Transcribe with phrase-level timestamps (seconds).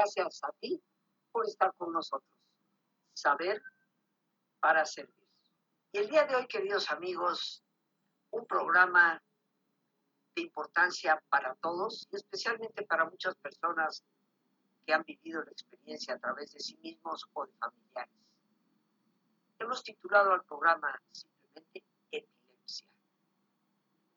[0.00, 0.82] gracias a ti
[1.30, 2.32] por estar con nosotros.
[3.12, 3.62] Saber
[4.58, 5.28] para servir.
[5.92, 7.62] Y el día de hoy, queridos amigos,
[8.30, 9.22] un programa
[10.34, 14.02] de importancia para todos y especialmente para muchas personas
[14.86, 18.14] que han vivido la experiencia a través de sí mismos o de familiares.
[19.58, 22.88] Hemos titulado al programa simplemente Epilepsia.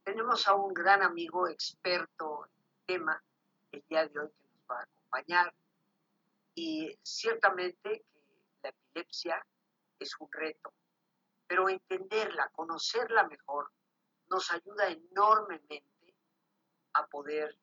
[0.05, 3.23] Tenemos a un gran amigo experto en el tema
[3.73, 5.53] el día de hoy que nos va a acompañar
[6.55, 9.45] y ciertamente que la epilepsia
[9.99, 10.73] es un reto,
[11.48, 13.71] pero entenderla, conocerla mejor,
[14.30, 16.16] nos ayuda enormemente
[16.94, 17.58] a poder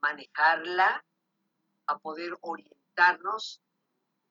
[0.00, 1.04] manejarla,
[1.86, 3.60] a poder orientarnos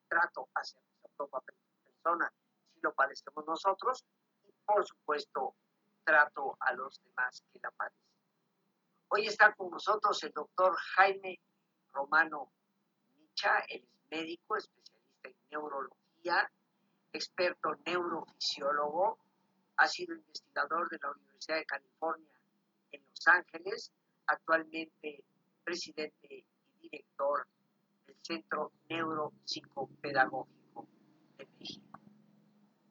[0.08, 2.32] trato hacia nuestra propia persona,
[2.73, 4.06] si lo padecemos nosotros,
[4.44, 5.56] y por supuesto,
[6.04, 8.00] trato a los demás que la padecen.
[9.08, 11.39] Hoy está con nosotros el doctor Jaime
[11.92, 12.52] Romano
[13.67, 16.50] Él es médico, especialista en neurología,
[17.11, 19.19] experto neurofisiólogo,
[19.77, 22.39] ha sido investigador de la Universidad de California
[22.92, 23.92] en Los Ángeles,
[24.27, 25.23] actualmente
[25.64, 26.45] presidente y
[26.89, 27.45] director
[28.08, 30.88] del Centro Neuropsicopedagógico
[31.38, 31.99] de México.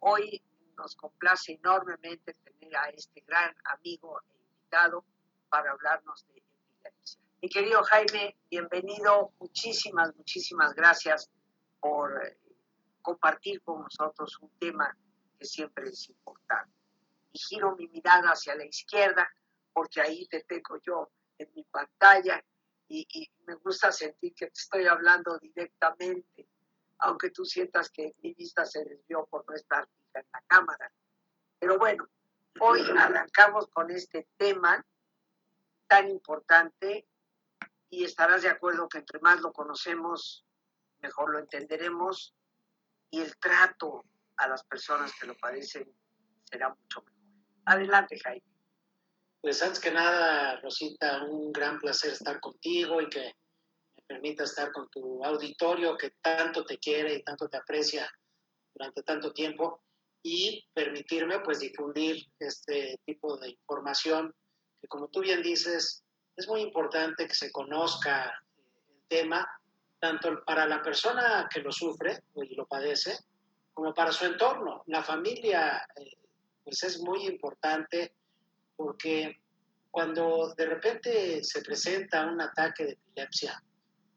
[0.01, 0.43] Hoy
[0.77, 5.05] nos complace enormemente tener a este gran amigo e invitado
[5.49, 6.44] para hablarnos de.
[7.45, 9.35] Mi querido Jaime, bienvenido.
[9.39, 11.31] Muchísimas, muchísimas gracias
[11.79, 12.39] por eh,
[13.03, 14.97] compartir con nosotros un tema
[15.39, 16.73] que siempre es importante.
[17.33, 19.29] Y giro mi mirada hacia la izquierda
[19.75, 22.43] porque ahí te tengo yo en mi pantalla
[22.89, 26.49] y, me gusta sentir que te estoy hablando directamente,
[27.01, 30.91] aunque tú sientas que mi vista se desvió por no estar en la cámara.
[31.59, 32.09] Pero bueno,
[32.59, 34.83] hoy arrancamos con este tema
[35.87, 37.07] tan importante
[37.95, 40.45] y estarás de acuerdo que entre más lo conocemos,
[41.01, 42.35] mejor lo entenderemos
[43.11, 44.05] y el trato
[44.37, 45.89] a las personas que lo padecen
[46.45, 47.15] será mucho mejor.
[47.67, 48.43] Adelante, Jaime.
[49.41, 53.35] Pues antes que nada, Rosita, un gran placer estar contigo y que
[53.97, 58.11] me permita estar con tu auditorio que tanto te quiere y tanto te aprecia
[58.75, 59.83] durante tanto tiempo
[60.23, 64.35] y permitirme pues difundir este tipo de información
[64.81, 66.03] que como tú bien dices,
[66.37, 68.33] es muy importante que se conozca
[68.89, 69.47] el tema
[69.99, 73.17] tanto para la persona que lo sufre y lo padece,
[73.73, 74.83] como para su entorno.
[74.87, 76.19] La familia, eh,
[76.63, 78.15] pues es muy importante
[78.77, 79.41] porque
[79.91, 83.63] cuando de repente se presenta un ataque de epilepsia,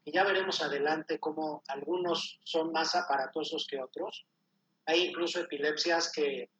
[0.04, 4.26] y ya veremos adelante cómo algunos son más aparatosos que otros,
[4.86, 6.50] hay incluso epilepsias que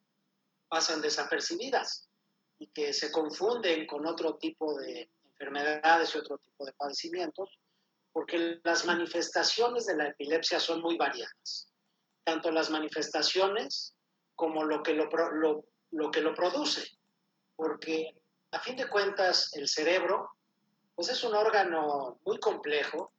[0.68, 2.08] pasan desapercibidas
[2.58, 7.58] y que se confunden con otro tipo de enfermedades y otro tipo de padecimientos,
[8.12, 11.72] porque las manifestaciones de la epilepsia son muy variadas,
[12.24, 13.94] tanto las manifestaciones
[14.34, 15.08] como lo que lo,
[15.90, 16.84] lo, que lo produce,
[17.54, 18.14] porque
[18.50, 20.30] a fin de cuentas el cerebro
[20.94, 23.12] pues es un órgano muy complejo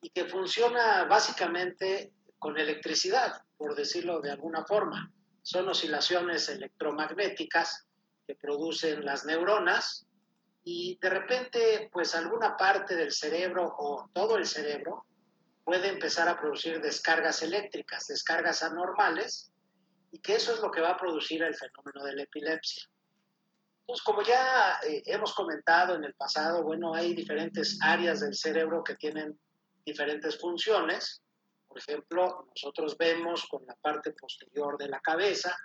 [0.00, 5.12] y que funciona básicamente con electricidad, por decirlo de alguna forma.
[5.42, 7.86] Son oscilaciones electromagnéticas
[8.26, 10.07] que producen las neuronas
[10.70, 15.06] y de repente, pues alguna parte del cerebro o todo el cerebro
[15.64, 19.50] puede empezar a producir descargas eléctricas, descargas anormales,
[20.10, 22.86] y que eso es lo que va a producir el fenómeno de la epilepsia.
[23.80, 28.84] Entonces, como ya eh, hemos comentado en el pasado, bueno, hay diferentes áreas del cerebro
[28.84, 29.40] que tienen
[29.86, 31.22] diferentes funciones.
[31.66, 35.56] Por ejemplo, nosotros vemos con la parte posterior de la cabeza,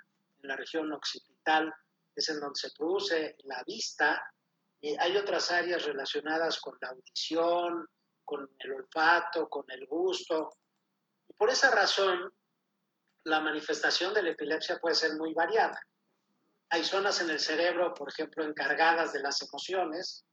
[0.41, 1.73] en la región occipital,
[2.15, 4.21] es en donde se produce la vista,
[4.99, 7.87] hay otras áreas relacionadas con la audición,
[8.23, 10.49] con el olfato, con el gusto.
[11.27, 12.33] Y por esa razón,
[13.23, 15.79] la manifestación de la epilepsia puede ser muy variada.
[16.69, 20.25] Hay zonas en el cerebro, por ejemplo, encargadas de las emociones,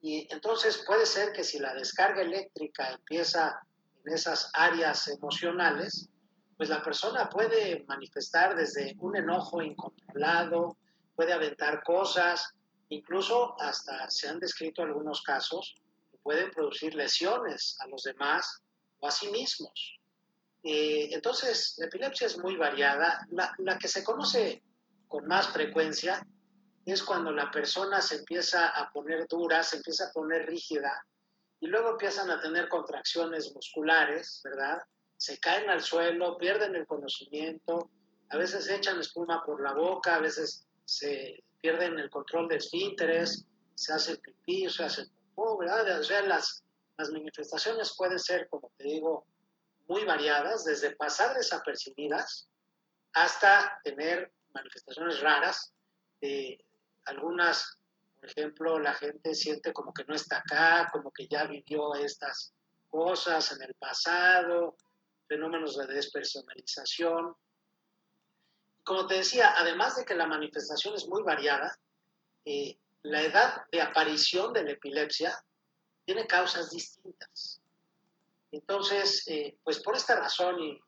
[0.00, 3.60] y entonces puede ser que si la descarga eléctrica empieza
[4.04, 6.08] en esas áreas emocionales,
[6.56, 10.76] pues la persona puede manifestar desde un enojo incontrolado,
[11.14, 12.54] puede aventar cosas,
[12.88, 15.74] Incluso hasta se han descrito algunos casos
[16.10, 18.62] que pueden producir lesiones a los demás
[19.00, 19.98] o a sí mismos.
[20.62, 23.26] Eh, entonces, la epilepsia es muy variada.
[23.30, 24.62] La, la que se conoce
[25.08, 26.26] con más frecuencia
[26.84, 31.04] es cuando la persona se empieza a poner dura, se empieza a poner rígida
[31.60, 34.78] y luego empiezan a tener contracciones musculares, ¿verdad?
[35.16, 37.90] Se caen al suelo, pierden el conocimiento,
[38.28, 43.44] a veces echan espuma por la boca, a veces se pierden el control de esfínteres,
[43.74, 45.02] se hace pipí, se hace
[45.58, 45.98] ¿verdad?
[45.98, 46.64] O sea, las,
[46.96, 49.26] las manifestaciones pueden ser, como te digo,
[49.88, 52.48] muy variadas, desde pasar desapercibidas
[53.14, 55.72] hasta tener manifestaciones raras.
[57.06, 57.78] algunas,
[58.20, 62.54] por ejemplo, la gente siente como que no está acá, como que ya vivió estas
[62.88, 64.76] cosas en el pasado,
[65.26, 67.34] fenómenos de despersonalización.
[68.86, 71.76] Como te decía, además de que la manifestación es muy variada,
[72.44, 75.36] eh, la edad de aparición de la epilepsia
[76.04, 77.60] tiene causas distintas.
[78.52, 80.80] Entonces, eh, pues por esta razón, y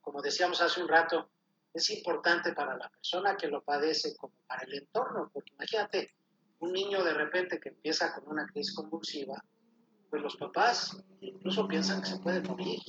[0.00, 1.28] como decíamos hace un rato,
[1.74, 6.14] es importante para la persona que lo padece como para el entorno, porque imagínate
[6.60, 9.44] un niño de repente que empieza con una crisis convulsiva,
[10.08, 12.80] pues los papás incluso piensan que se puede morir,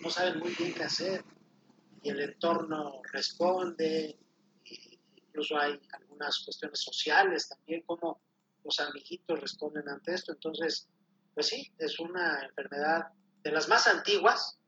[0.00, 1.24] no saben muy bien qué hacer,
[2.02, 4.18] y el entorno responde,
[5.16, 8.20] incluso hay algunas cuestiones sociales también, como
[8.64, 10.32] los amiguitos responden ante esto.
[10.32, 10.88] Entonces,
[11.34, 13.08] pues sí, es una enfermedad
[13.42, 14.58] de las más antiguas,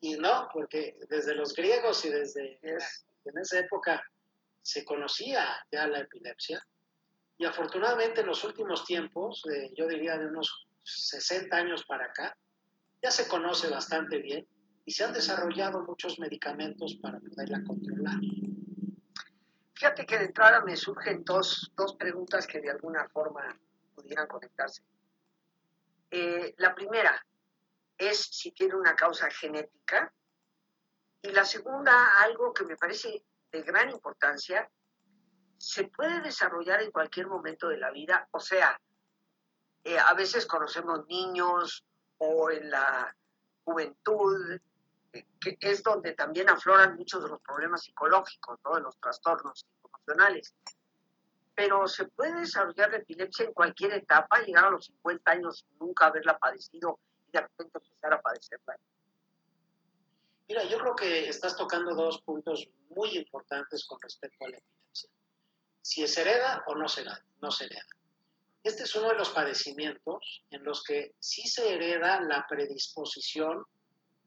[0.00, 4.02] y no, porque desde los griegos y desde en esa época
[4.62, 6.66] se conocía ya la epilepsia,
[7.36, 9.42] y afortunadamente en los últimos tiempos,
[9.76, 12.36] yo diría de unos 60 años para acá,
[13.02, 14.46] ya se conoce bastante bien
[14.84, 18.18] y se han desarrollado muchos medicamentos para poderla controlar.
[19.74, 23.58] Fíjate que de entrada me surgen dos, dos preguntas que de alguna forma
[23.94, 24.82] pudieran conectarse.
[26.10, 27.24] Eh, la primera
[27.96, 30.12] es si tiene una causa genética
[31.22, 33.22] y la segunda, algo que me parece
[33.52, 34.68] de gran importancia,
[35.58, 38.80] se puede desarrollar en cualquier momento de la vida, o sea,
[39.84, 41.84] eh, a veces conocemos niños
[42.18, 43.14] o en la
[43.64, 44.60] juventud,
[45.12, 48.74] que es donde también afloran muchos de los problemas psicológicos, ¿no?
[48.76, 50.54] de los trastornos emocionales.
[51.54, 56.06] Pero se puede desarrollar la epilepsia en cualquier etapa, llegar a los 50 años nunca
[56.06, 56.98] haberla padecido
[57.28, 58.78] y de repente empezar a padecerla.
[60.48, 65.10] Mira, yo creo que estás tocando dos puntos muy importantes con respecto a la epilepsia.
[65.82, 67.24] Si es hereda o no se hereda.
[67.40, 67.86] No se hereda.
[68.62, 73.64] Este es uno de los padecimientos en los que sí se hereda la predisposición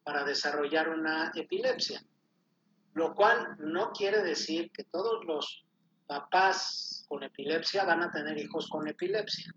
[0.04, 2.04] para desarrollar una epilepsia,
[2.94, 5.66] lo cual no quiere decir que todos los
[6.06, 9.54] papás con epilepsia van a tener hijos con epilepsia.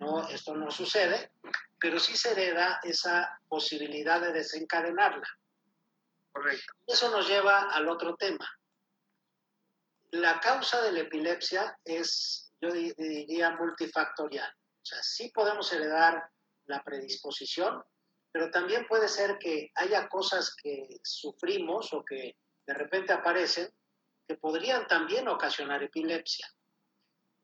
[0.00, 1.32] No, esto no sucede,
[1.78, 5.28] pero sí se hereda esa posibilidad de desencadenarla.
[6.32, 6.72] Correcto.
[6.86, 8.48] Eso nos lleva al otro tema.
[10.10, 14.50] La causa de la epilepsia es, yo diría, multifactorial.
[14.50, 16.28] O sea, sí podemos heredar
[16.66, 17.82] la predisposición,
[18.32, 22.36] pero también puede ser que haya cosas que sufrimos o que
[22.66, 23.68] de repente aparecen
[24.26, 26.46] que podrían también ocasionar epilepsia.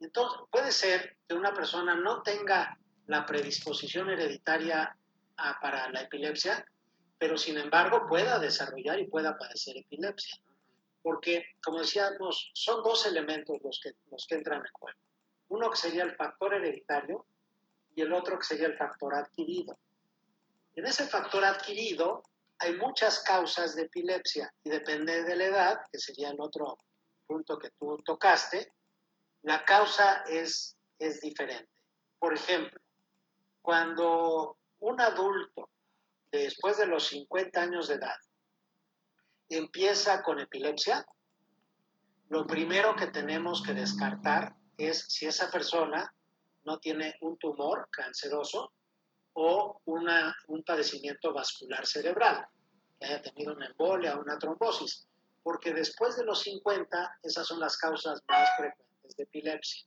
[0.01, 4.97] Entonces, puede ser que una persona no tenga la predisposición hereditaria
[5.61, 6.65] para la epilepsia,
[7.19, 10.41] pero sin embargo pueda desarrollar y pueda padecer epilepsia.
[11.03, 14.99] Porque, como decíamos, son dos elementos los que, los que entran en juego.
[15.49, 17.27] Uno que sería el factor hereditario
[17.95, 19.79] y el otro que sería el factor adquirido.
[20.79, 22.23] En ese factor adquirido
[22.61, 26.79] hay muchas causas de epilepsia y depende de la edad, que sería el otro
[27.27, 28.73] punto que tú tocaste,
[29.43, 31.69] la causa es, es diferente.
[32.21, 32.81] Por ejemplo,
[33.61, 35.69] cuando un adulto,
[36.31, 38.17] después de los 50 años de edad,
[39.49, 41.05] empieza con epilepsia,
[42.29, 46.15] lo primero que tenemos que descartar es si esa persona
[46.63, 48.75] no tiene un tumor canceroso
[49.41, 52.45] o una, un padecimiento vascular cerebral,
[52.99, 55.07] que haya tenido una embolia o una trombosis,
[55.45, 59.87] porque después de los 50 esas son las causas más frecuentes de epilepsia.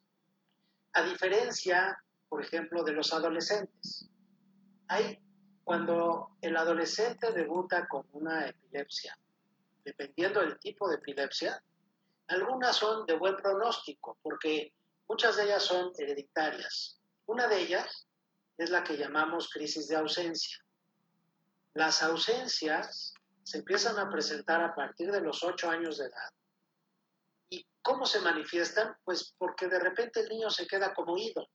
[0.94, 4.10] A diferencia, por ejemplo, de los adolescentes.
[4.88, 5.20] Hay,
[5.66, 9.20] cuando el adolescente debuta con una epilepsia,
[9.84, 11.62] dependiendo del tipo de epilepsia,
[12.28, 14.74] algunas son de buen pronóstico, porque
[15.10, 17.02] muchas de ellas son hereditarias.
[17.26, 18.08] Una de ellas
[18.58, 20.58] es la que llamamos crisis de ausencia.
[21.74, 26.30] Las ausencias se empiezan a presentar a partir de los 8 años de edad.
[27.50, 28.96] ¿Y cómo se manifiestan?
[29.04, 31.50] Pues porque de repente el niño se queda como ido.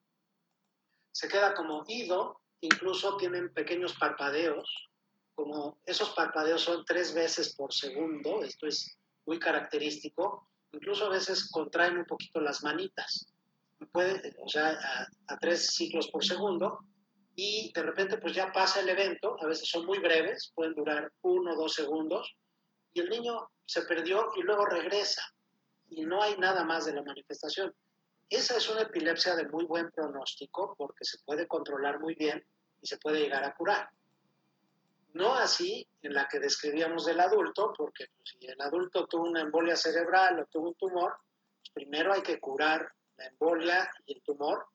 [1.12, 4.90] Se queda como ido, incluso tienen pequeños parpadeos,
[5.36, 11.50] como esos parpadeos son tres veces por segundo, esto es muy característico, incluso a veces
[11.50, 13.26] contraen un poquito las manitas,
[13.92, 16.80] puede, o sea, a, a tres ciclos por segundo,
[17.34, 21.12] y de repente pues ya pasa el evento, a veces son muy breves, pueden durar
[21.22, 22.34] uno o dos segundos,
[22.94, 25.22] y el niño se perdió y luego regresa,
[25.90, 27.74] y no hay nada más de la manifestación.
[28.28, 32.44] Esa es una epilepsia de muy buen pronóstico porque se puede controlar muy bien
[32.82, 33.88] y se puede llegar a curar.
[35.12, 39.42] No así en la que describíamos del adulto, porque pues, si el adulto tuvo una
[39.42, 41.16] embolia cerebral o tuvo un tumor,
[41.60, 44.66] pues, primero hay que curar la embolia y el tumor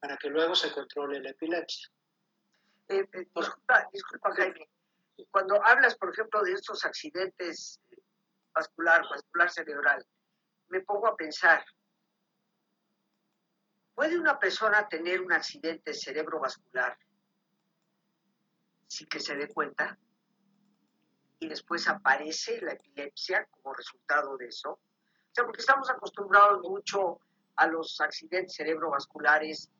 [0.00, 1.88] para que luego se controle la epilepsia.
[2.88, 4.68] Eh, eh, disculpa, disculpa, Jaime.
[5.30, 7.80] Cuando hablas, por ejemplo, de estos accidentes
[8.54, 10.06] vascular, vascular cerebral,
[10.68, 11.64] me pongo a pensar,
[13.94, 16.96] ¿puede una persona tener un accidente cerebrovascular
[18.86, 19.98] sin que se dé cuenta?
[21.40, 24.70] Y después aparece la epilepsia como resultado de eso.
[24.70, 27.20] O sea, porque estamos acostumbrados mucho
[27.58, 29.70] a los accidentes cerebrovasculares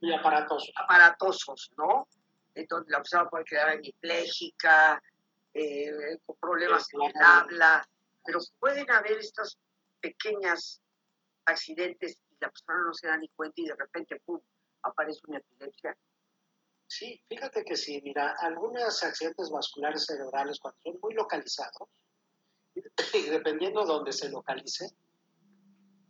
[0.00, 0.72] y aparatosos.
[0.76, 2.08] aparatosos, ¿no?
[2.54, 5.00] Entonces la persona puede quedar hemipléjica,
[5.54, 7.88] eh, con problemas con el habla,
[8.24, 9.58] pero pueden haber estos
[10.00, 10.80] pequeños
[11.44, 14.40] accidentes y la persona no se da ni cuenta y de repente, ¡pum!,
[14.82, 15.96] aparece una epilepsia.
[16.88, 21.88] Sí, fíjate que sí, mira, algunos accidentes vasculares cerebrales cuando son muy localizados,
[23.14, 24.90] y dependiendo de dónde se localice,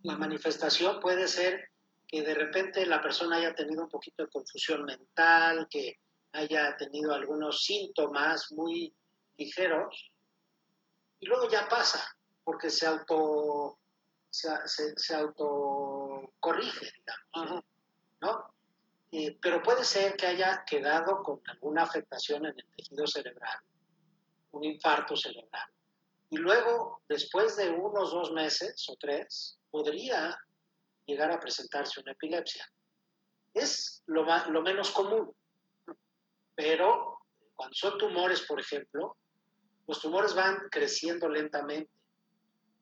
[0.02, 1.70] la manifestación puede ser
[2.06, 5.98] que de repente la persona haya tenido un poquito de confusión mental, que
[6.32, 8.94] haya tenido algunos síntomas muy
[9.36, 10.10] ligeros,
[11.20, 12.04] y luego ya pasa,
[12.44, 13.78] porque se auto
[14.28, 14.48] se,
[14.96, 17.64] se, autocorrige, digamos,
[18.20, 18.54] ¿no?
[19.12, 23.58] Eh, pero puede ser que haya quedado con alguna afectación en el tejido cerebral,
[24.52, 25.70] un infarto cerebral.
[26.32, 30.34] Y luego, después de unos dos meses o tres, podría
[31.04, 32.66] llegar a presentarse una epilepsia.
[33.52, 35.30] Es lo, lo menos común,
[36.54, 37.18] pero
[37.54, 39.14] cuando son tumores, por ejemplo,
[39.86, 41.92] los tumores van creciendo lentamente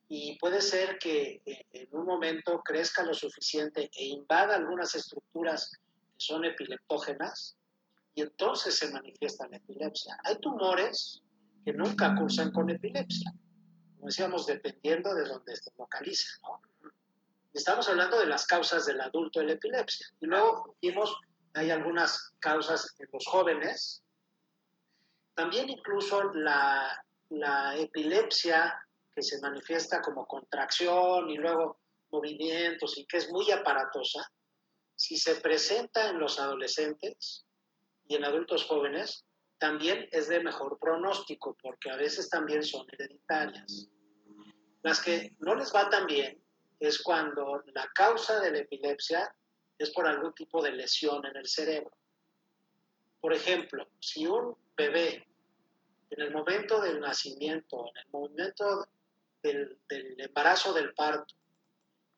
[0.07, 5.73] y puede ser que eh, en un momento crezca lo suficiente e invada algunas estructuras
[5.73, 5.81] que
[6.19, 7.57] son epileptógenas
[8.15, 10.17] y entonces se manifiesta la epilepsia.
[10.23, 11.25] Hay tumores
[11.65, 13.33] que nunca cursan con epilepsia,
[13.95, 16.27] como decíamos, dependiendo de dónde se localice.
[16.43, 16.61] ¿no?
[17.53, 20.07] Estamos hablando de las causas del adulto de la epilepsia.
[20.21, 21.15] Y luego vimos,
[21.55, 24.03] hay algunas causas en los jóvenes.
[25.35, 28.79] También incluso la, la epilepsia
[29.15, 34.31] que se manifiesta como contracción y luego movimientos y que es muy aparatosa,
[34.95, 37.47] si se presenta en los adolescentes
[38.07, 39.25] y en adultos jóvenes,
[39.61, 43.91] también es de mejor pronóstico, porque a veces también son hereditarias.
[44.83, 46.43] Las que no les va tan bien
[46.81, 49.33] es cuando la causa de la epilepsia
[49.79, 51.93] es por algún tipo de lesión en el cerebro.
[53.21, 55.29] Por ejemplo, si un bebé
[56.09, 58.89] en el momento del nacimiento, en el momento
[59.43, 61.35] del, embarazo del parto,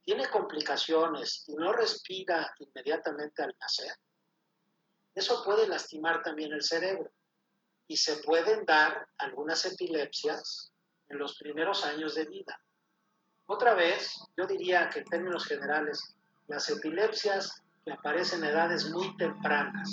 [0.04, 3.96] tiene complicaciones y no respira inmediatamente al nacer,
[5.12, 7.10] eso puede lastimar también el cerebro
[7.92, 10.72] y se pueden dar algunas epilepsias
[11.10, 12.58] en los primeros años de vida.
[13.44, 16.16] Otra vez, yo diría que en términos generales,
[16.48, 19.92] las epilepsias que aparecen en edades muy tempranas,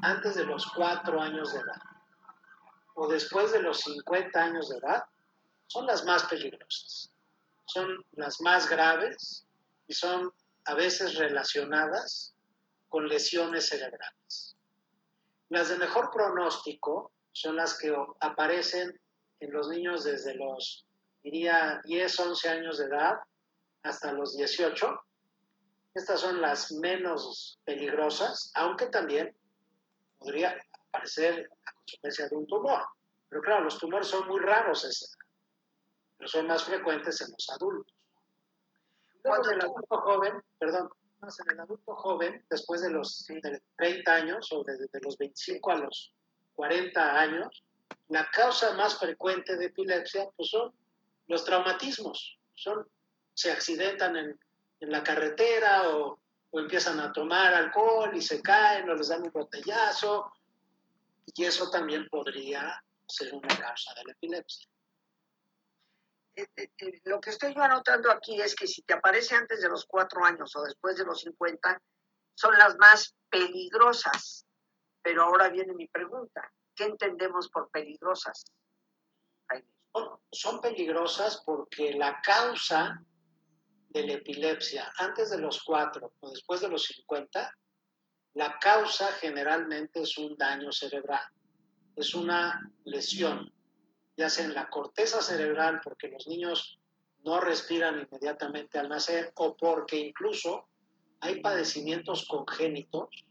[0.00, 1.82] antes de los cuatro años de edad
[2.94, 5.04] o después de los 50 años de edad,
[5.66, 7.12] son las más peligrosas.
[7.66, 9.46] Son las más graves
[9.86, 10.32] y son
[10.64, 12.34] a veces relacionadas
[12.88, 14.56] con lesiones cerebrales.
[15.50, 18.98] Las de mejor pronóstico son las que aparecen
[19.40, 20.86] en los niños desde los
[21.22, 23.18] diría 10, 11 años de edad
[23.82, 25.00] hasta los 18.
[25.92, 29.36] Estas son las menos peligrosas, aunque también
[30.18, 30.56] podría
[30.88, 32.82] aparecer a consecuencia de un tumor.
[33.28, 35.14] Pero claro, los tumores son muy raros,
[36.16, 37.94] pero son más frecuentes en los adultos.
[39.22, 40.88] Cuando el adulto joven, perdón,
[41.20, 43.26] en el adulto joven, después de los
[43.76, 46.14] 30 años o desde los 25 a los
[46.56, 47.62] 40 años,
[48.08, 50.72] la causa más frecuente de epilepsia pues son
[51.28, 52.88] los traumatismos, son,
[53.34, 54.40] se accidentan en,
[54.80, 56.18] en la carretera o,
[56.50, 60.32] o, empiezan a tomar alcohol y se caen o les dan un botellazo,
[61.34, 64.68] y eso también podría ser una causa de la epilepsia.
[66.36, 69.60] Eh, eh, eh, lo que estoy yo anotando aquí es que si te aparece antes
[69.60, 71.80] de los cuatro años o después de los 50,
[72.34, 74.45] son las más peligrosas.
[75.06, 78.44] Pero ahora viene mi pregunta, ¿qué entendemos por peligrosas?
[80.32, 83.00] son peligrosas porque la causa
[83.90, 87.56] de la epilepsia antes de los 4 o después de los 50,
[88.34, 91.24] la causa generalmente es un daño cerebral,
[91.94, 93.54] es una lesión,
[94.16, 96.80] ya sea en la corteza cerebral porque los niños
[97.22, 100.68] no respiran inmediatamente al nacer o porque incluso
[101.20, 103.25] hay padecimientos congénitos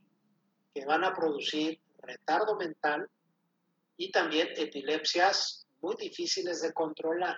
[0.75, 3.09] que van a producir retardo mental
[3.95, 7.37] y también epilepsias muy difíciles de controlar.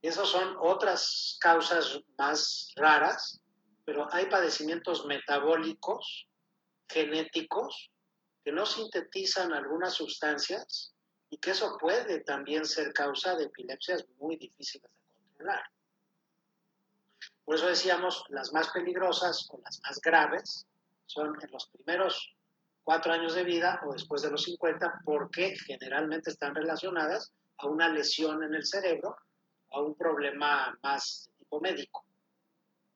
[0.00, 3.40] Esas son otras causas más raras,
[3.84, 6.28] pero hay padecimientos metabólicos,
[6.88, 7.90] genéticos,
[8.44, 10.94] que no sintetizan algunas sustancias
[11.30, 15.64] y que eso puede también ser causa de epilepsias muy difíciles de controlar.
[17.44, 20.66] Por eso decíamos, las más peligrosas o las más graves
[21.10, 22.36] son en los primeros
[22.84, 27.88] cuatro años de vida o después de los 50, porque generalmente están relacionadas a una
[27.88, 29.16] lesión en el cerebro,
[29.72, 32.06] a un problema más de tipo médico.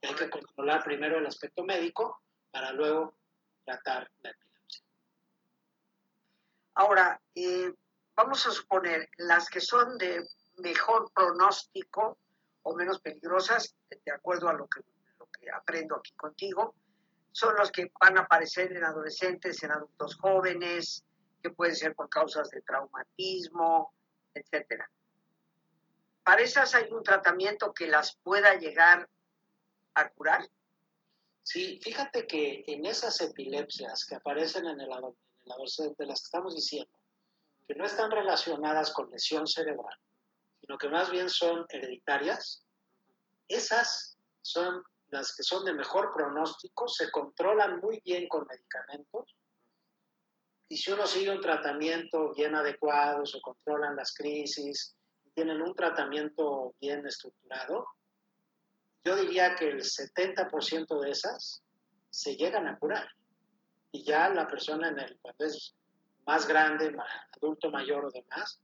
[0.02, 3.16] hay que controlar primero el aspecto médico para luego
[3.64, 4.84] tratar la epilepsia.
[6.74, 7.72] Ahora, eh,
[8.14, 10.24] vamos a suponer las que son de
[10.58, 12.18] mejor pronóstico
[12.62, 14.80] o menos peligrosas, de acuerdo a lo que,
[15.18, 16.74] lo que aprendo aquí contigo,
[17.34, 21.04] son los que van a aparecer en adolescentes, en adultos jóvenes,
[21.42, 23.92] que pueden ser por causas de traumatismo,
[24.32, 24.88] etcétera.
[26.22, 29.08] ¿Para esas hay un tratamiento que las pueda llegar
[29.94, 30.48] a curar?
[31.42, 36.96] Sí, fíjate que en esas epilepsias que aparecen en el, adolescente, las que estamos diciendo,
[37.66, 39.98] que no están relacionadas con lesión cerebral,
[40.60, 42.64] sino que más bien son hereditarias,
[43.48, 49.36] esas son las que son de mejor pronóstico, se controlan muy bien con medicamentos,
[50.68, 54.96] y si uno sigue un tratamiento bien adecuado, se controlan las crisis,
[55.34, 57.86] tienen un tratamiento bien estructurado,
[59.04, 61.62] yo diría que el 70% de esas
[62.10, 63.06] se llegan a curar.
[63.92, 65.76] Y ya la persona en el, cuando es
[66.26, 66.96] más grande,
[67.36, 68.60] adulto mayor o demás,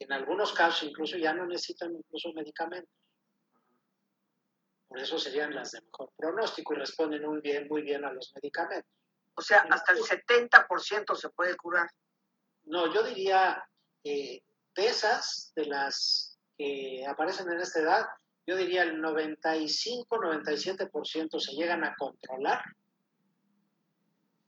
[0.00, 2.92] en algunos casos incluso ya no necesitan incluso medicamentos.
[4.92, 8.30] Por eso serían las de mejor pronóstico y responden muy bien, muy bien a los
[8.34, 8.92] medicamentos.
[9.34, 11.88] O sea, hasta el 70% se puede curar.
[12.64, 13.66] No, yo diría
[14.04, 14.42] que
[14.74, 18.06] de esas, de las que aparecen en esta edad,
[18.46, 22.62] yo diría el 95-97% se llegan a controlar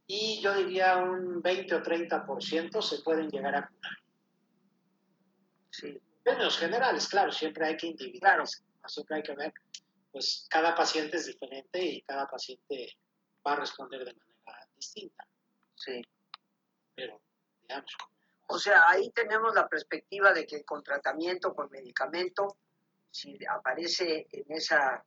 [0.06, 3.96] y yo diría un 20 o 30% se pueden llegar a curar.
[5.70, 5.86] Sí.
[5.86, 9.54] En términos generales, claro, siempre hay que individualizar, siempre hay que ver,
[10.14, 12.96] pues cada paciente es diferente y cada paciente
[13.44, 15.26] va a responder de manera distinta.
[15.74, 16.00] Sí.
[16.94, 17.20] Pero,
[17.60, 17.90] digamos,
[18.46, 22.58] o sea, ahí tenemos la perspectiva de que con tratamiento, con medicamento,
[23.10, 25.04] si aparece en esa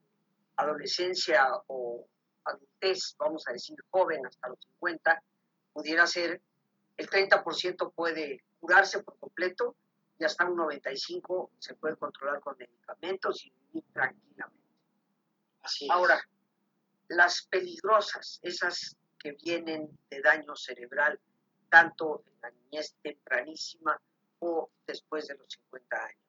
[0.56, 2.06] adolescencia o
[2.44, 5.22] adultez, vamos a decir joven hasta los 50,
[5.72, 6.42] pudiera ser
[6.98, 9.74] el 30% puede curarse por completo
[10.18, 14.67] y hasta un 95% se puede controlar con medicamentos y vivir tranquilamente.
[15.68, 16.18] Así Ahora,
[17.08, 21.20] las peligrosas, esas que vienen de daño cerebral,
[21.68, 24.00] tanto en la niñez tempranísima
[24.38, 26.22] o después de los 50 años.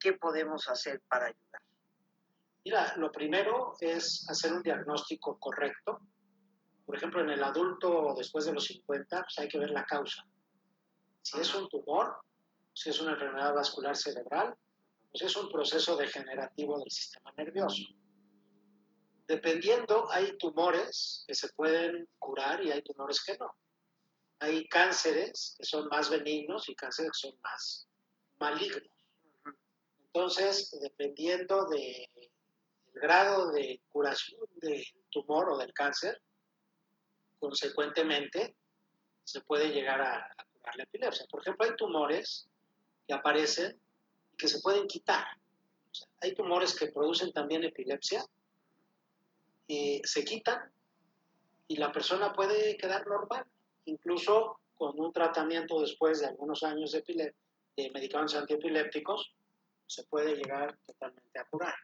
[0.00, 1.62] ¿Qué podemos hacer para ayudar?
[2.64, 6.00] Mira, lo primero es hacer un diagnóstico correcto.
[6.84, 10.26] Por ejemplo, en el adulto después de los 50, pues hay que ver la causa.
[11.22, 12.16] Si es un tumor,
[12.72, 14.56] si es una enfermedad vascular cerebral,
[15.12, 17.84] pues es un proceso degenerativo del sistema nervioso.
[19.30, 23.54] Dependiendo, hay tumores que se pueden curar y hay tumores que no
[24.40, 27.86] hay cánceres que son más benignos y cánceres que son más
[28.40, 28.90] malignos.
[30.06, 32.08] Entonces, dependiendo del
[32.94, 36.20] grado de curación del tumor o del cáncer,
[37.38, 38.56] consecuentemente
[39.22, 41.24] se puede llegar a, curar la epilepsia.
[41.30, 42.48] Por ejemplo, hay tumores
[43.06, 43.80] que aparecen
[44.32, 45.24] y que se pueden quitar.
[46.20, 48.24] hay tumores que producen también epilepsia
[49.70, 50.58] y se quitan
[51.68, 53.46] y la persona puede quedar normal
[53.84, 57.04] incluso con un tratamiento después de algunos años de,
[57.76, 59.32] de medicamentos antiepilépticos,
[59.86, 61.74] se puede llegar totalmente a curar.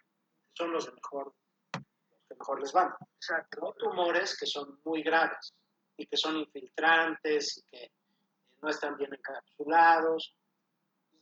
[0.53, 1.33] Son los, de mejor,
[1.75, 2.89] los que mejor les van.
[2.89, 5.55] O sea, hay tumores que son muy graves
[5.97, 7.91] y que son infiltrantes y que
[8.63, 10.35] no están bien encapsulados.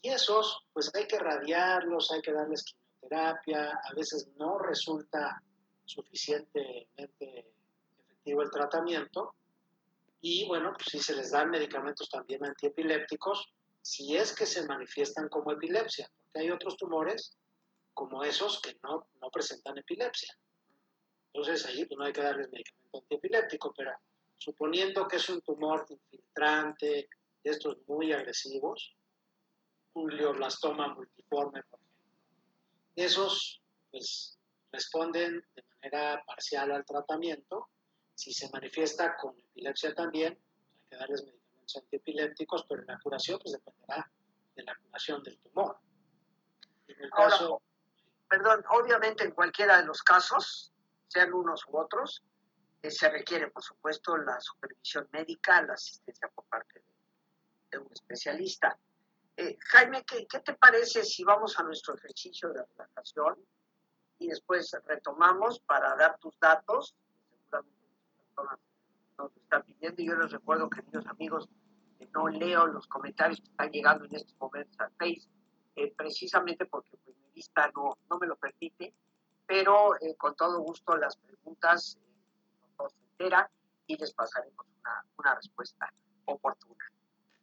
[0.01, 5.43] Y esos, pues hay que radiarlos, hay que darles quimioterapia, a veces no resulta
[5.85, 7.53] suficientemente
[7.97, 9.35] efectivo el tratamiento
[10.21, 15.29] y bueno, pues si se les dan medicamentos también antiepilépticos, si es que se manifiestan
[15.29, 17.37] como epilepsia, porque hay otros tumores
[17.93, 20.35] como esos que no, no presentan epilepsia.
[21.27, 23.93] Entonces ahí pues, no hay que darles medicamento antiepiléptico, pero
[24.39, 27.09] suponiendo que es un tumor infiltrante,
[27.43, 28.97] estos muy agresivos,
[29.93, 31.81] un glioblastoma multiforme, por
[32.97, 34.39] esos pues
[34.73, 37.69] responden de manera parcial al tratamiento
[38.15, 43.39] si se manifiesta con epilepsia también, hay que darles medicamento los antiepilépticos, pero la curación
[43.43, 44.11] pues dependerá
[44.55, 45.79] de la curación del tumor.
[46.87, 47.63] En el caso...
[48.29, 50.73] perdón, obviamente en cualquiera de los casos,
[51.09, 52.23] sean unos u otros,
[52.83, 56.85] eh, se requiere, por supuesto, la supervisión médica, la asistencia por parte
[57.71, 58.79] de, un especialista.
[59.37, 63.45] Eh, Jaime, ¿qué, ¿qué, te parece si vamos a nuestro ejercicio de relajación
[64.19, 66.95] y después retomamos para dar tus datos?
[67.29, 67.79] Seguramente
[68.17, 68.59] personas
[69.19, 71.49] nos están pidiendo yo les recuerdo, queridos amigos,
[71.99, 75.33] que no leo los comentarios que están llegando en estos momentos a Facebook,
[75.77, 78.95] eh, precisamente porque pues, mi vista no, no me lo permite,
[79.47, 83.51] pero eh, con todo gusto las preguntas eh, se entera
[83.87, 85.93] y les pasaremos una, una respuesta
[86.27, 86.85] oportuna.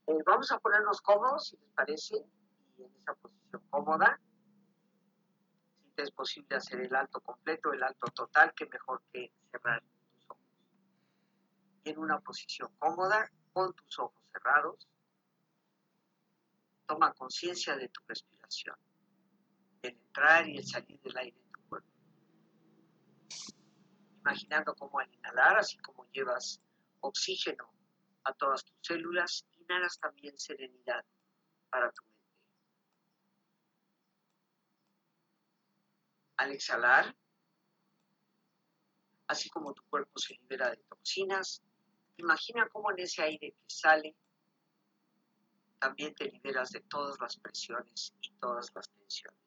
[0.08, 2.18] Eh, vamos a ponernos cómodos, si les parece,
[2.78, 4.20] y en esa posición cómoda.
[6.02, 10.44] Es posible hacer el alto completo, el alto total, que mejor que cerrar tus ojos.
[11.84, 14.90] Y en una posición cómoda, con tus ojos cerrados,
[16.88, 18.76] toma conciencia de tu respiración,
[19.84, 21.90] el entrar y el salir del aire en tu cuerpo.
[24.22, 26.60] Imaginando cómo al inhalar, así como llevas
[27.02, 27.72] oxígeno
[28.24, 31.06] a todas tus células, inhalas también serenidad
[31.70, 32.02] para tu
[36.42, 37.16] Al exhalar,
[39.28, 41.62] así como tu cuerpo se libera de toxinas,
[42.18, 44.16] imagina cómo en ese aire que sale,
[45.78, 49.40] también te liberas de todas las presiones y todas las tensiones.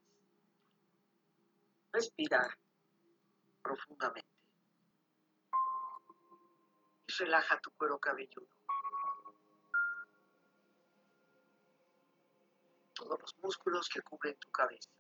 [1.91, 2.57] Respira
[3.61, 4.31] profundamente
[7.09, 8.47] y relaja tu cuero cabelludo.
[12.95, 14.91] Todos los músculos que cubren tu cabeza.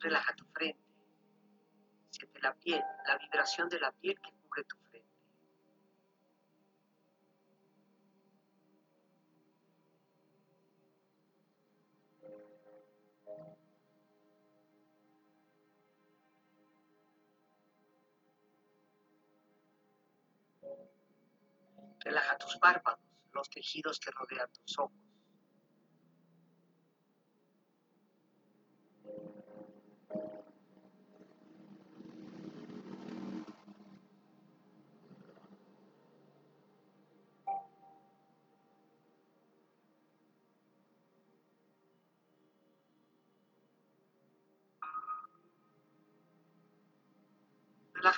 [0.00, 0.78] Relaja tu frente.
[2.10, 5.08] Siente la piel, la vibración de la piel que cubre tu frente.
[22.00, 23.00] Relaja tus párpados,
[23.32, 24.96] los tejidos que rodean tus ojos.
[47.94, 48.17] Relaja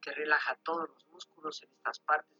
[0.00, 2.39] que relaja todos los músculos en estas partes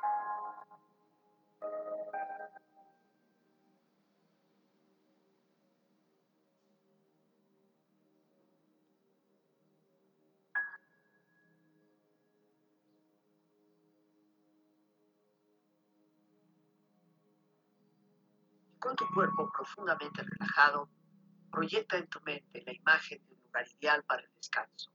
[19.13, 20.89] Cuerpo profundamente relajado,
[21.51, 24.91] proyecta en tu mente la imagen de un lugar ideal para el descanso.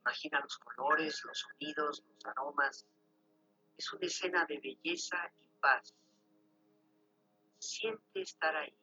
[0.00, 2.86] Imagina los colores, los sonidos, los aromas.
[3.76, 5.94] Es una escena de belleza y paz.
[7.58, 8.76] Siente estar ahí.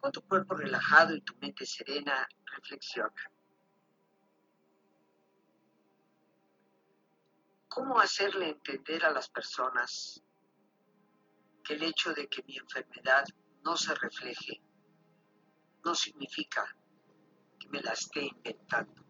[0.00, 3.30] Con tu cuerpo relajado y tu mente serena, reflexiona.
[7.68, 10.22] ¿Cómo hacerle entender a las personas
[11.62, 13.24] que el hecho de que mi enfermedad
[13.64, 14.60] no se refleje
[15.84, 16.64] no significa
[17.58, 19.02] que me la esté inventando.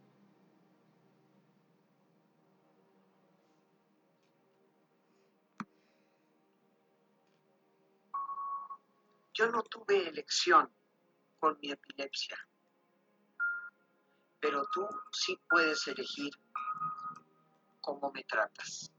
[9.34, 10.70] Yo no tuve elección
[11.38, 12.36] con mi epilepsia,
[14.40, 16.32] pero tú sí puedes elegir
[17.80, 18.91] cómo me tratas.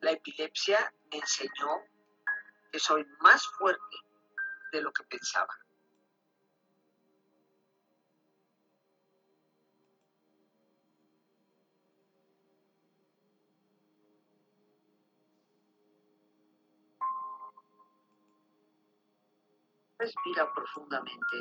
[0.00, 1.82] La epilepsia me enseñó
[2.72, 3.96] que soy más fuerte
[4.72, 5.54] de lo que pensaba.
[19.98, 21.36] Respira profundamente.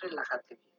[0.00, 0.75] Relájate bien.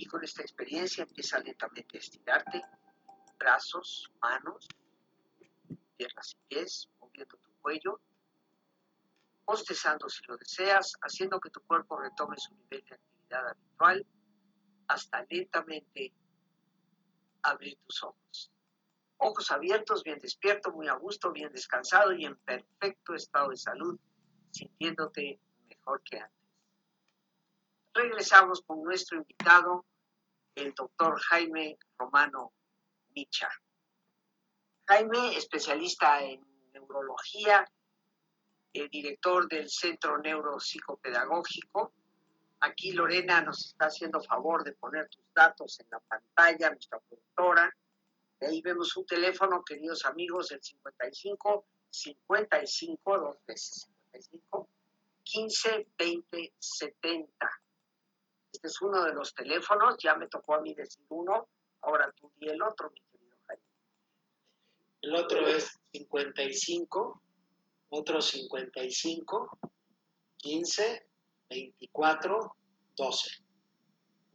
[0.00, 2.64] Y con esta experiencia empieza lentamente a estirarte,
[3.38, 4.66] brazos, manos,
[5.94, 8.00] piernas y pies, moviendo tu cuello,
[9.44, 14.06] bostezando si lo deseas, haciendo que tu cuerpo retome su nivel de actividad habitual
[14.88, 16.14] hasta lentamente
[17.42, 18.50] abrir tus ojos.
[19.18, 24.00] Ojos abiertos, bien despierto, muy a gusto, bien descansado y en perfecto estado de salud,
[24.50, 26.40] sintiéndote mejor que antes.
[27.92, 29.84] Regresamos con nuestro invitado,
[30.54, 32.52] el doctor Jaime Romano
[33.14, 33.48] Micha.
[34.86, 37.70] Jaime, especialista en neurología,
[38.72, 41.92] el director del Centro Neuropsicopedagógico.
[42.60, 47.74] Aquí Lorena nos está haciendo favor de poner tus datos en la pantalla, nuestra productora.
[48.38, 54.68] De ahí vemos un teléfono, queridos amigos, el 55 55, dos veces 55,
[55.24, 57.59] 15 20 70.
[58.52, 61.48] Este es uno de los teléfonos, ya me tocó a mí decir uno,
[61.82, 63.62] ahora tú di el otro, mi querido Jaime.
[65.02, 67.22] El otro es 55,
[67.90, 69.58] otro 55,
[70.36, 71.06] 15,
[71.48, 72.56] 24,
[72.96, 73.30] 12.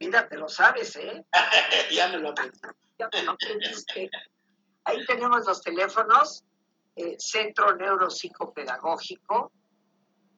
[0.00, 1.24] Mira, te lo sabes, ¿eh?
[1.92, 2.58] ya me lo aprendí.
[2.98, 4.10] Ya me lo aprendiste.
[4.84, 6.44] Ahí tenemos los teléfonos,
[6.94, 9.52] eh, Centro Neuropsicopedagógico,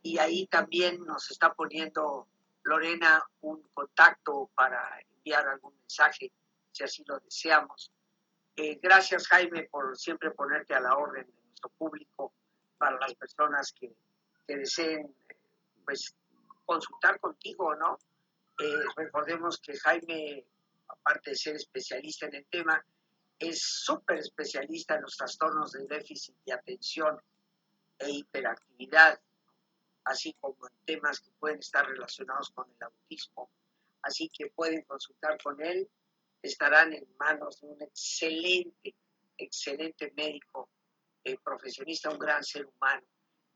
[0.02, 2.28] y ahí también nos está poniendo
[2.68, 6.30] Lorena un contacto para enviar algún mensaje,
[6.70, 7.90] si así lo deseamos.
[8.56, 12.34] Eh, gracias, Jaime, por siempre ponerte a la orden de nuestro público
[12.76, 13.90] para las personas que,
[14.46, 15.14] deseen
[15.84, 16.14] pues,
[16.64, 17.98] consultar contigo, ¿no?
[18.58, 20.44] Eh, recordemos que Jaime,
[20.88, 22.84] aparte de ser especialista en el tema,
[23.38, 27.20] es súper especialista en los trastornos de déficit de atención
[27.98, 29.20] e hiperactividad
[30.08, 33.50] así como en temas que pueden estar relacionados con el autismo.
[34.02, 35.88] Así que pueden consultar con él
[36.42, 38.94] estarán en manos de un excelente,
[39.36, 40.70] excelente médico,
[41.24, 43.06] eh, profesionista, un gran ser humano.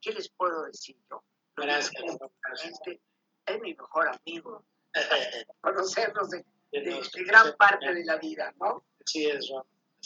[0.00, 1.24] ¿Qué les puedo decir yo?
[1.56, 1.92] Gracias.
[3.46, 4.64] Es mi mejor amigo.
[5.60, 6.44] Conocernos de,
[7.26, 8.84] gran parte de la vida, ¿no?
[9.04, 9.50] Sí, es,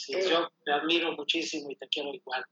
[0.09, 2.45] eh, yo te admiro muchísimo y te quiero igual.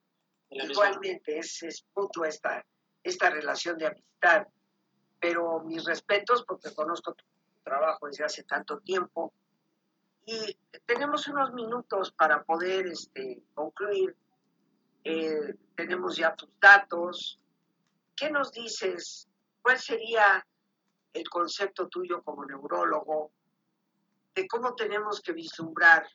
[0.50, 2.66] Igualmente, es, es mutua esta,
[3.06, 4.48] esta relación de amistad.
[5.20, 7.24] Pero mis respetos, porque conozco tu
[7.64, 9.32] trabajo desde hace tanto tiempo.
[10.26, 14.16] Y tenemos unos minutos para poder este, concluir.
[15.04, 17.40] Eh, tenemos ya tus datos.
[18.16, 19.30] ¿Qué nos dices?
[19.62, 20.46] ¿Cuál sería
[21.14, 23.32] el concepto tuyo como neurólogo
[24.34, 26.08] de cómo tenemos que vislumbrar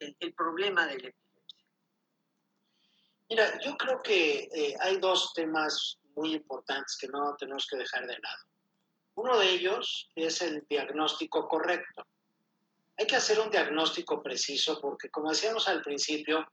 [0.00, 1.66] el, problema del epilepsia?
[3.30, 8.06] Mira, yo creo que eh, hay dos temas muy importantes que no tenemos que dejar
[8.06, 8.44] de lado.
[9.14, 12.06] Uno de ellos es el diagnóstico correcto.
[12.98, 16.46] Hay que hacer un diagnóstico preciso porque, como decíamos al principio,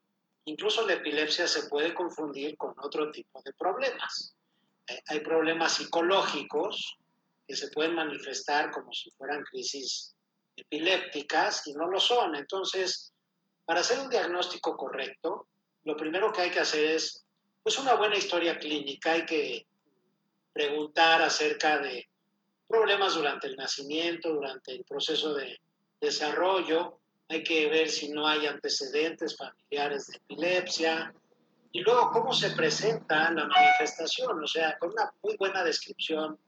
[0.45, 4.35] incluso la epilepsia se puede confundir con otro tipo de problemas.
[4.87, 6.97] Eh, hay problemas psicológicos
[7.47, 10.15] que se pueden manifestar como si fueran crisis
[10.55, 12.35] epilépticas y no lo son.
[12.35, 13.13] Entonces,
[13.65, 15.47] para hacer un diagnóstico correcto,
[15.83, 17.25] lo primero que hay que hacer es
[17.63, 19.67] pues una buena historia clínica, hay que
[20.53, 22.09] preguntar acerca de
[22.67, 25.59] problemas durante el nacimiento, durante el proceso de
[25.99, 31.13] desarrollo, hay que ver si no hay antecedentes familiares de epilepsia.
[31.71, 36.39] Y luego cómo se presenta la manifestación, o sea, con una muy buena descripción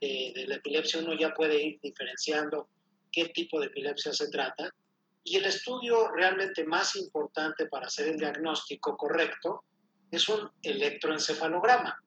[0.00, 2.68] de, de la epilepsia uno ya puede ir diferenciando
[3.10, 4.70] qué tipo de epilepsia se trata.
[5.24, 9.64] Y el estudio realmente más importante para hacer el diagnóstico correcto
[10.10, 12.02] es un electroencefalograma.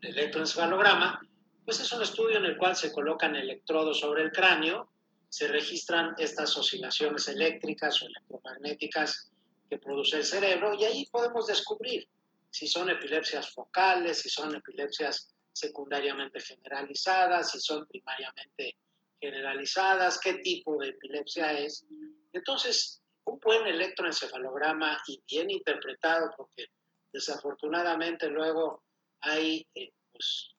[0.00, 1.20] El electroencefalograma
[1.64, 4.90] pues es un estudio en el cual se colocan electrodos sobre el cráneo,
[5.28, 9.30] se registran estas oscilaciones eléctricas o electromagnéticas
[9.68, 12.08] que produce el cerebro y ahí podemos descubrir
[12.50, 18.76] si son epilepsias focales, si son epilepsias secundariamente generalizadas, si son primariamente
[19.20, 21.86] generalizadas, qué tipo de epilepsia es.
[22.32, 26.66] Entonces, un buen electroencefalograma y bien interpretado, porque
[27.12, 28.84] desafortunadamente luego
[29.20, 30.54] hay eh, pues,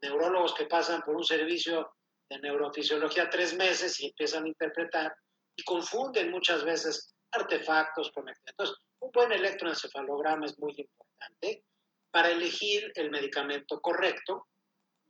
[0.00, 1.94] neurólogos que pasan por un servicio
[2.28, 5.14] de neurofisiología tres meses y empiezan a interpretar
[5.54, 8.44] y confunden muchas veces artefactos conectados.
[8.46, 11.64] Entonces, un buen electroencefalograma es muy importante
[12.10, 14.46] para elegir el medicamento correcto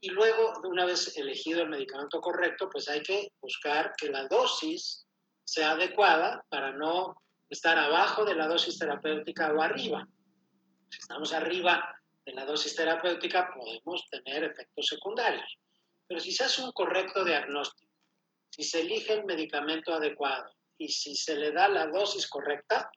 [0.03, 5.05] y luego, una vez elegido el medicamento correcto, pues hay que buscar que la dosis
[5.45, 7.15] sea adecuada para no
[7.49, 10.05] estar abajo de la dosis terapéutica o arriba.
[10.93, 15.57] Si estamos arriba de la dosis terapéutica podemos tener efectos secundarios.
[16.07, 17.91] Pero si se hace un correcto diagnóstico,
[18.51, 22.91] si se elige el medicamento adecuado y si se le da la dosis correcta,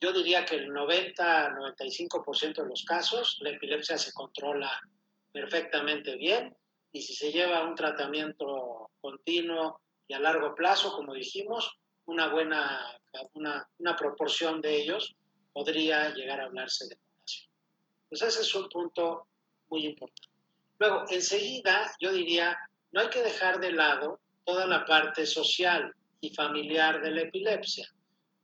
[0.00, 4.72] yo diría que el 90-95% de los casos la epilepsia se controla
[5.32, 6.56] perfectamente bien
[6.92, 12.98] y si se lleva un tratamiento continuo y a largo plazo, como dijimos, una buena
[13.34, 15.14] una, una proporción de ellos
[15.56, 16.98] podría llegar a hablarse de
[18.10, 19.26] pues ese es un punto
[19.70, 20.28] muy importante.
[20.78, 22.54] Luego, enseguida, yo diría,
[22.92, 27.90] no hay que dejar de lado toda la parte social y familiar de la epilepsia,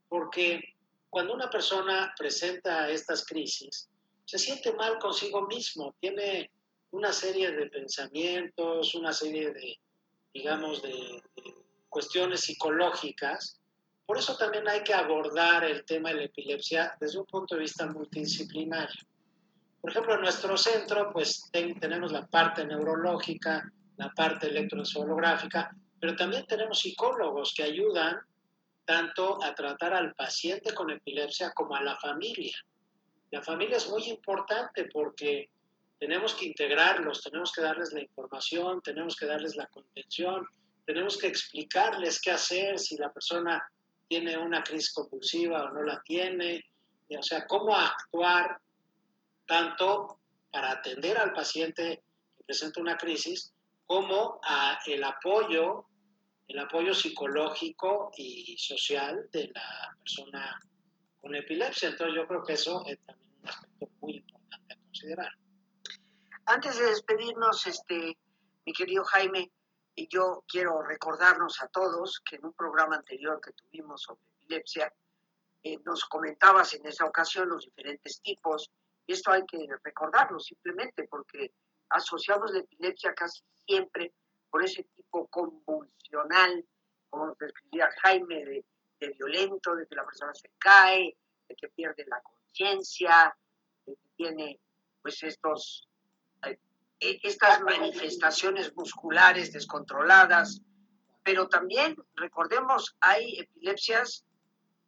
[0.08, 0.74] porque
[1.10, 3.90] cuando una persona presenta estas crisis,
[4.24, 6.50] se siente mal consigo mismo, tiene
[6.92, 9.78] una serie de pensamientos, una serie de,
[10.32, 11.22] digamos, de,
[11.90, 13.60] cuestiones psicológicas.
[14.06, 17.62] Por eso también hay que abordar el tema de la epilepsia desde un punto de
[17.62, 19.00] vista multidisciplinario.
[19.80, 26.46] Por ejemplo, en nuestro centro, pues tenemos la parte neurológica, la parte electroencefalográfica, pero también
[26.46, 28.20] tenemos psicólogos que ayudan
[28.84, 32.56] tanto a tratar al paciente con epilepsia como a la familia.
[33.30, 35.48] La familia es muy importante porque
[35.98, 40.46] tenemos que integrarlos, tenemos que darles la información, tenemos que darles la contención,
[40.84, 43.62] tenemos que explicarles qué hacer si la persona
[44.12, 46.62] tiene una crisis compulsiva o no la tiene,
[47.18, 48.60] o sea, cómo actuar
[49.46, 52.02] tanto para atender al paciente
[52.36, 53.54] que presenta una crisis
[53.86, 55.86] como a el apoyo,
[56.46, 60.60] el apoyo psicológico y social de la persona
[61.18, 61.88] con epilepsia.
[61.88, 65.32] Entonces yo creo que eso es también un aspecto muy importante a considerar.
[66.44, 68.18] Antes de despedirnos, este,
[68.66, 69.50] mi querido Jaime,
[69.94, 74.92] y yo quiero recordarnos a todos que en un programa anterior que tuvimos sobre epilepsia,
[75.62, 78.70] eh, nos comentabas en esa ocasión los diferentes tipos
[79.06, 81.52] esto hay que recordarlo simplemente porque
[81.90, 84.12] asociamos la epilepsia casi siempre
[84.48, 86.64] con ese tipo convulsional,
[87.10, 88.64] como describía Jaime, de,
[89.00, 91.16] de violento, de que la persona se cae,
[91.48, 93.36] de que pierde la conciencia,
[93.86, 94.60] de que tiene
[95.02, 95.88] pues estos
[96.46, 96.58] eh,
[97.22, 100.60] estas manifestaciones musculares descontroladas,
[101.22, 104.24] pero también recordemos hay epilepsias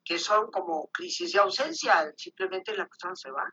[0.04, 3.52] que son como crisis de ausencia, simplemente la persona se va.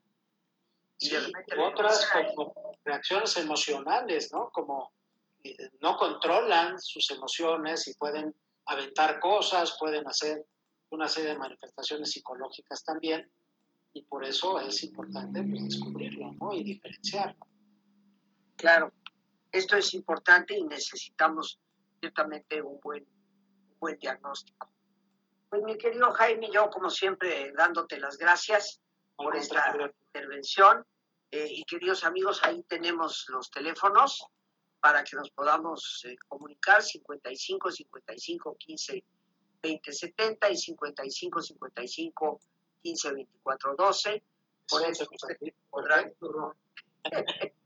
[0.99, 1.11] Y
[1.57, 2.53] otras como
[2.83, 4.49] reacciones emocionales, ¿no?
[4.51, 4.91] Como
[5.43, 8.35] eh, no controlan sus emociones y pueden
[8.65, 10.45] aventar cosas, pueden hacer
[10.89, 13.31] una serie de manifestaciones psicológicas también,
[13.93, 16.53] y por eso es importante pues, descubrirlo ¿no?
[16.53, 17.50] y diferenciarlo.
[18.61, 18.93] Claro,
[19.51, 21.59] esto es importante y necesitamos
[21.99, 24.69] ciertamente un buen, un buen diagnóstico.
[25.49, 28.79] Pues mi querido Jaime, yo como siempre dándote las gracias
[29.15, 30.85] por esta intervención
[31.31, 34.27] eh, y queridos amigos, ahí tenemos los teléfonos
[34.79, 39.03] para que nos podamos eh, comunicar 55 55 15
[39.63, 42.39] 20 70 y 55 55
[42.83, 44.23] 15 24 12.
[44.69, 45.07] Por eso
[45.71, 46.13] podrán,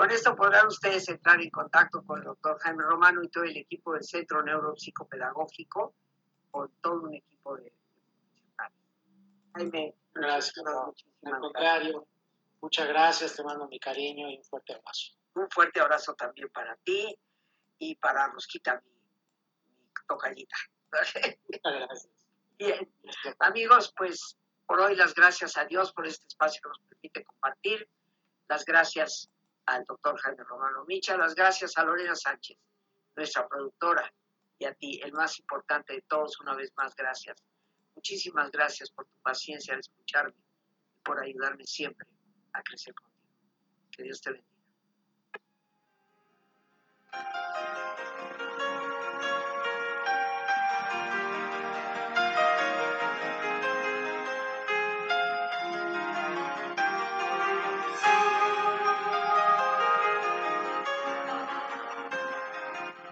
[0.00, 3.54] con esto podrán ustedes entrar en contacto con el doctor Jaime Romano y todo el
[3.54, 5.94] equipo del Centro Neuropsicopedagógico
[6.50, 7.70] con todo un equipo de
[9.52, 10.64] Jaime, gracias.
[10.66, 12.08] Al contrario,
[12.62, 15.12] muchas gracias, te mando mi cariño y un fuerte abrazo.
[15.34, 17.14] Un fuerte abrazo también para ti
[17.78, 20.56] y para Rosquita, mi, mi tocallita.
[21.62, 22.08] gracias.
[22.56, 22.90] Bien,
[23.40, 27.86] amigos, pues por hoy las gracias a Dios por este espacio que nos permite compartir.
[28.48, 29.28] Las gracias
[29.70, 30.84] al doctor Jaime Romano.
[30.86, 32.58] Micha, las gracias a Lorena Sánchez,
[33.16, 34.12] nuestra productora,
[34.58, 37.42] y a ti, el más importante de todos, una vez más, gracias.
[37.94, 40.34] Muchísimas gracias por tu paciencia al escucharme
[40.94, 42.06] y por ayudarme siempre
[42.52, 43.20] a crecer contigo.
[43.90, 44.50] Que Dios te bendiga.